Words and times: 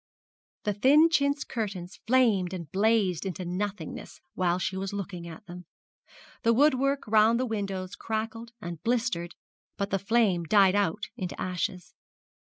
The 0.63 0.73
thin 0.73 1.11
chintz 1.11 1.43
curtains 1.43 1.99
flamed 2.07 2.55
and 2.55 2.71
blazed 2.71 3.23
into 3.23 3.45
nothingness 3.45 4.19
while 4.33 4.57
she 4.57 4.75
was 4.75 4.93
looking 4.93 5.27
at 5.27 5.45
them. 5.45 5.67
The 6.41 6.53
wood 6.53 6.73
work 6.73 7.05
round 7.07 7.39
the 7.39 7.45
windows 7.45 7.95
crackled 7.95 8.51
and 8.59 8.81
blistered, 8.81 9.35
but 9.77 9.91
the 9.91 9.99
flame 9.99 10.45
died 10.45 10.73
out 10.73 11.03
into 11.17 11.39
ashes. 11.39 11.93